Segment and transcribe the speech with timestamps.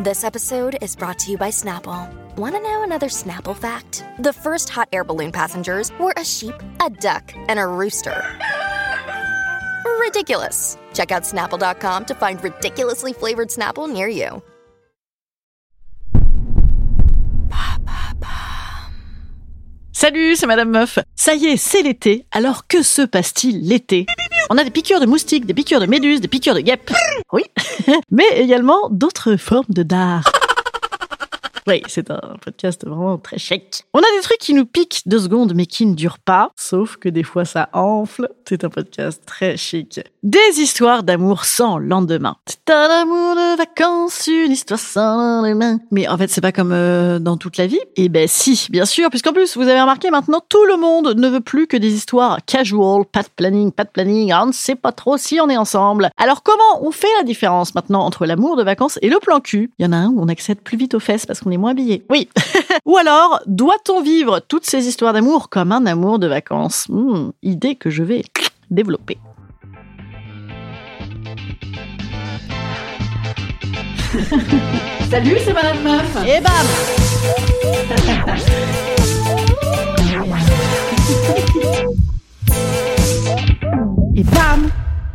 [0.00, 2.08] This episode is brought to you by Snapple.
[2.36, 4.04] Want to know another Snapple fact?
[4.20, 8.22] The first hot air balloon passengers were a sheep, a duck, and a rooster.
[9.98, 10.78] Ridiculous.
[10.94, 14.40] Check out snapple.com to find ridiculously flavored Snapple near you.
[19.90, 21.00] Salut, c'est Madame Meuf.
[21.16, 22.24] Ça y est, c'est l'été.
[22.30, 24.06] Alors que se passe-t-il l'été
[24.50, 26.90] On a des piqûres de moustiques, des piqûres de méduses, des piqûres de guêpes.
[27.32, 27.44] Oui,
[28.10, 30.22] mais également d'autres formes de dard.
[31.68, 33.84] Oui, c'est un podcast vraiment très chic.
[33.92, 36.96] On a des trucs qui nous piquent deux secondes mais qui ne durent pas, sauf
[36.96, 38.30] que des fois ça enfle.
[38.48, 40.00] C'est un podcast très chic.
[40.22, 42.36] Des histoires d'amour sans lendemain.
[42.46, 45.78] C'est un amour de vacances, une histoire sans lendemain.
[45.90, 47.80] Mais en fait, c'est pas comme euh, dans toute la vie.
[47.96, 51.28] Eh ben si, bien sûr, puisqu'en plus, vous avez remarqué maintenant, tout le monde ne
[51.28, 54.74] veut plus que des histoires casual, pas de planning, pas de planning, on ne sait
[54.74, 56.08] pas trop si on est ensemble.
[56.16, 59.70] Alors comment on fait la différence maintenant entre l'amour de vacances et le plan cul?
[59.78, 61.57] Il y en a un où on accède plus vite aux fesses parce qu'on est
[61.58, 62.04] moins habillé.
[62.10, 62.28] Oui.
[62.86, 66.86] Ou alors, doit-on vivre toutes ces histoires d'amour comme un amour de vacances?
[66.88, 68.24] Hmm, Idée que je vais
[68.70, 69.18] développer.
[75.10, 76.16] Salut, c'est Madame Meuf.
[76.26, 76.52] Et bam
[84.16, 84.68] Et bam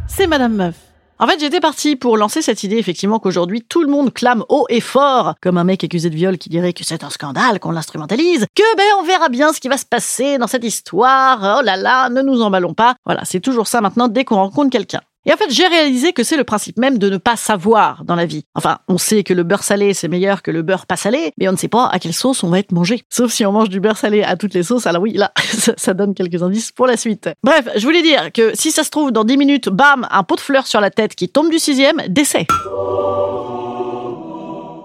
[0.08, 0.76] C'est Madame Meuf.
[1.24, 4.66] En fait, j'étais partie pour lancer cette idée, effectivement, qu'aujourd'hui, tout le monde clame haut
[4.68, 7.72] et fort, comme un mec accusé de viol qui dirait que c'est un scandale, qu'on
[7.72, 11.64] l'instrumentalise, que ben, on verra bien ce qui va se passer dans cette histoire, oh
[11.64, 12.96] là là, ne nous emballons pas.
[13.06, 15.00] Voilà, c'est toujours ça maintenant dès qu'on rencontre quelqu'un.
[15.26, 18.16] Et en fait, j'ai réalisé que c'est le principe même de ne pas savoir dans
[18.16, 18.44] la vie.
[18.56, 21.48] Enfin, on sait que le beurre salé, c'est meilleur que le beurre pas salé, mais
[21.48, 23.04] on ne sait pas à quelle sauce on va être mangé.
[23.10, 25.32] Sauf si on mange du beurre salé à toutes les sauces, alors oui, là,
[25.78, 27.30] ça, donne quelques indices pour la suite.
[27.42, 30.36] Bref, je voulais dire que si ça se trouve, dans 10 minutes, bam, un pot
[30.36, 32.46] de fleurs sur la tête qui tombe du sixième, décès.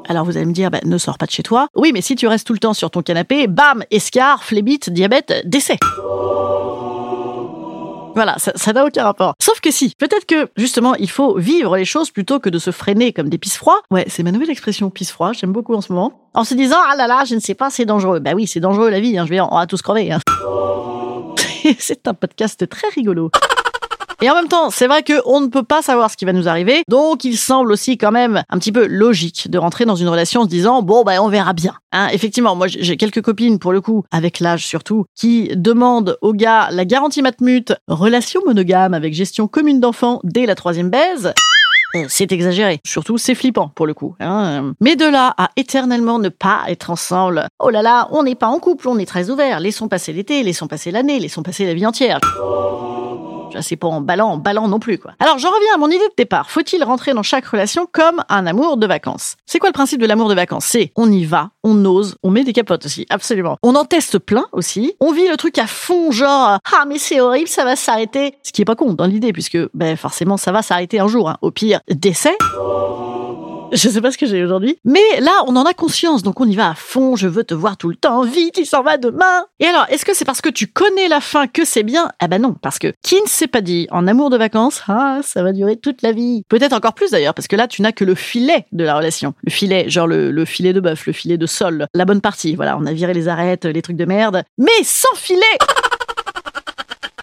[0.08, 1.68] Alors vous allez me dire, bah, ne sors pas de chez toi.
[1.74, 5.42] Oui, mais si tu restes tout le temps sur ton canapé, bam, escar, phlébite, diabète,
[5.44, 5.78] décès.
[8.18, 9.34] Voilà, ça n'a aucun rapport.
[9.40, 12.72] Sauf que si, peut-être que justement, il faut vivre les choses plutôt que de se
[12.72, 13.80] freiner comme des pisse-froids.
[13.92, 16.28] Ouais, c'est ma nouvelle expression, pisse-froid, j'aime beaucoup en ce moment.
[16.34, 18.18] En se disant, ah là là, je ne sais pas, c'est dangereux.
[18.18, 20.10] Bah oui, c'est dangereux la vie, hein, je vais on va tous crever.
[20.10, 20.18] Hein.
[21.78, 23.30] c'est un podcast très rigolo.
[24.20, 26.48] Et en même temps, c'est vrai qu'on ne peut pas savoir ce qui va nous
[26.48, 30.08] arriver, donc il semble aussi quand même un petit peu logique de rentrer dans une
[30.08, 31.74] relation en se disant bon ben on verra bien.
[31.92, 36.32] Hein, effectivement, moi j'ai quelques copines pour le coup, avec l'âge surtout, qui demandent au
[36.32, 41.32] gars la garantie matmut, relation monogame avec gestion commune d'enfants dès la troisième baise.
[41.94, 42.80] Euh, C'est exagéré.
[42.84, 44.16] Surtout, c'est flippant pour le coup.
[44.20, 44.72] hein.
[44.80, 48.48] Mais de là à éternellement ne pas être ensemble, oh là là, on n'est pas
[48.48, 49.60] en couple, on est très ouvert.
[49.60, 52.18] Laissons passer l'été, laissons passer l'année, laissons passer la vie entière.
[53.60, 55.12] C'est pas en ballant, en ballant non plus, quoi.
[55.20, 56.50] Alors, j'en reviens à mon idée de départ.
[56.50, 59.36] Faut-il rentrer dans chaque relation comme un amour de vacances?
[59.46, 60.66] C'est quoi le principe de l'amour de vacances?
[60.66, 63.56] C'est on y va, on ose, on met des capotes aussi, absolument.
[63.62, 64.94] On en teste plein aussi.
[65.00, 68.34] On vit le truc à fond, genre ah mais c'est horrible, ça va s'arrêter.
[68.42, 71.28] Ce qui est pas con dans l'idée, puisque ben forcément ça va s'arrêter un jour.
[71.28, 71.36] hein.
[71.42, 72.36] Au pire, décès.
[73.72, 74.78] Je sais pas ce que j'ai aujourd'hui.
[74.84, 77.16] Mais là, on en a conscience, donc on y va à fond.
[77.16, 78.22] Je veux te voir tout le temps.
[78.22, 79.44] Vite, il s'en va demain.
[79.60, 82.10] Et alors, est-ce que c'est parce que tu connais la fin que c'est bien?
[82.18, 85.20] Ah ben non, parce que qui ne s'est pas dit en amour de vacances, ah,
[85.22, 86.44] ça va durer toute la vie.
[86.48, 89.34] Peut-être encore plus d'ailleurs, parce que là, tu n'as que le filet de la relation.
[89.44, 92.54] Le filet, genre le, le filet de bœuf, le filet de sol, la bonne partie.
[92.54, 94.44] Voilà, on a viré les arêtes, les trucs de merde.
[94.56, 95.42] Mais sans filet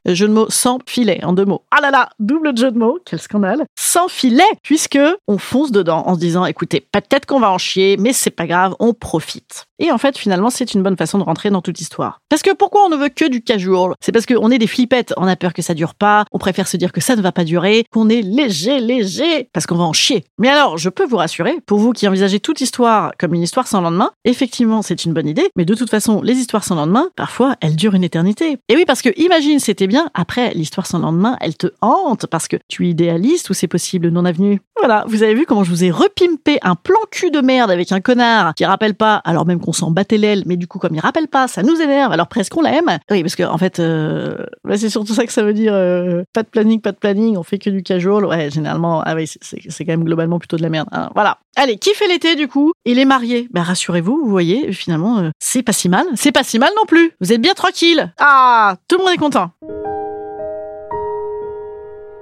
[0.06, 1.64] Jeu de mots sans filet, en deux mots.
[1.72, 3.66] Ah là là, double jeu de mots, quel scandale.
[3.76, 7.98] Sans filet, puisque on fonce dedans en se disant, écoutez, peut-être qu'on va en chier,
[7.98, 9.66] mais c'est pas grave, on profite.
[9.80, 12.22] Et en fait, finalement, c'est une bonne façon de rentrer dans toute histoire.
[12.30, 13.94] Parce que pourquoi on ne veut que du casual?
[14.00, 16.68] C'est parce qu'on est des flippettes, on a peur que ça dure pas, on préfère
[16.68, 19.84] se dire que ça ne va pas durer, qu'on est léger, léger, parce qu'on va
[19.84, 20.24] en chier.
[20.38, 23.68] Mais alors, je peux vous rassurer, pour vous qui envisagez toute histoire comme une histoire
[23.68, 27.10] sans lendemain, effectivement, c'est une bonne idée, mais de toute façon, les histoires sans lendemain,
[27.16, 28.58] parfois, elles durent une éternité.
[28.70, 32.48] Et oui, parce que imagine, c'était bien, après, l'histoire sans lendemain, elle te hante, parce
[32.48, 34.60] que tu idéalises tous ces possibles non-avenus.
[34.78, 37.92] Voilà, vous avez vu comment je vous ai repimpé un plan cul de merde avec
[37.92, 40.94] un connard qui rappelle pas, alors même qu'on s'en battait l'aile, mais du coup, comme
[40.96, 43.00] il rappelle pas, ça nous énerve, alors presque on l'aime.
[43.10, 44.36] Oui, parce que, en fait, euh,
[44.76, 47.44] c'est surtout ça que ça veut dire, euh, pas de planning, pas de planning, on
[47.44, 48.26] fait que du casual.
[48.26, 50.88] Ouais, généralement, ah oui, c'est- quand même globalement plutôt de la merde.
[50.92, 51.10] hein.
[51.16, 51.38] Voilà.
[51.58, 52.74] Allez, qui fait l'été, du coup?
[52.86, 53.48] Il est marié.
[53.54, 56.06] Ben, rassurez-vous, vous voyez, finalement, euh, c'est pas si mal.
[56.16, 57.12] C'est pas si mal non plus.
[57.22, 58.14] Vous êtes bien tranquille.
[58.20, 59.52] Ah, tout le monde est content.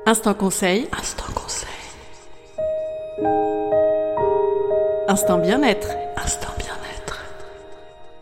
[0.06, 0.88] Instant conseil.
[0.98, 1.69] Instant conseil.
[5.07, 5.90] Instant bien-être.
[6.18, 6.62] Instant bien-être.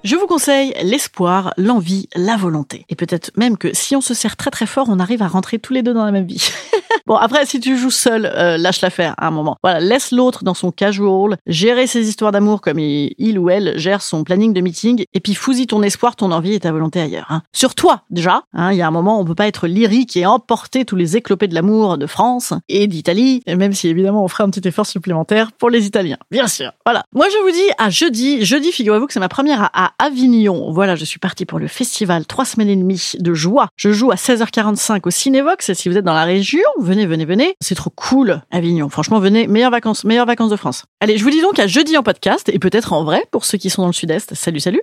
[0.03, 2.85] Je vous conseille l'espoir, l'envie, la volonté.
[2.89, 5.59] Et peut-être même que si on se serre très très fort, on arrive à rentrer
[5.59, 6.49] tous les deux dans la même vie.
[7.05, 9.57] bon, après, si tu joues seul, euh, lâche l'affaire à un moment.
[9.61, 14.01] Voilà, laisse l'autre dans son casual, gérer ses histoires d'amour comme il, ou elle gère
[14.01, 17.27] son planning de meeting, et puis fous-y ton espoir, ton envie et ta volonté ailleurs.
[17.29, 17.43] Hein.
[17.53, 18.41] Sur toi, déjà.
[18.53, 21.15] Hein, il y a un moment, on peut pas être lyrique et emporter tous les
[21.15, 24.87] éclopés de l'amour de France et d'Italie, même si évidemment on ferait un petit effort
[24.87, 26.17] supplémentaire pour les Italiens.
[26.31, 26.71] Bien sûr.
[26.87, 27.03] Voilà.
[27.13, 28.43] Moi, je vous dis à jeudi.
[28.43, 30.71] Jeudi, figurez-vous que c'est ma première à, Avignon.
[30.71, 33.69] Voilà, je suis partie pour le festival trois semaines et demie de joie.
[33.75, 35.69] Je joue à 16h45 au Cinévox.
[35.69, 37.55] Et si vous êtes dans la région, venez, venez, venez.
[37.61, 38.89] C'est trop cool, Avignon.
[38.89, 39.47] Franchement, venez.
[39.47, 40.85] Meilleures vacances, meilleures vacances de France.
[40.99, 43.57] Allez, je vous dis donc à jeudi en podcast et peut-être en vrai pour ceux
[43.57, 44.33] qui sont dans le sud-est.
[44.33, 44.81] Salut, salut.